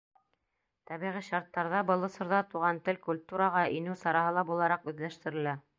[0.91, 5.61] Тәбиғи шарттарҙа был осорҙа туған тел культураға инеү сараһы ла булараҡ үҙләштерелә.